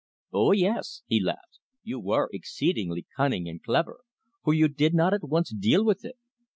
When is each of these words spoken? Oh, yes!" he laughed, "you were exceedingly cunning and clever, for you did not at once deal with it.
Oh, 0.33 0.51
yes!" 0.51 1.03
he 1.05 1.19
laughed, 1.21 1.59
"you 1.83 1.99
were 1.99 2.27
exceedingly 2.33 3.05
cunning 3.15 3.47
and 3.47 3.61
clever, 3.61 3.99
for 4.43 4.51
you 4.55 4.67
did 4.67 4.95
not 4.95 5.13
at 5.13 5.29
once 5.29 5.53
deal 5.53 5.85
with 5.85 6.03
it. 6.03 6.17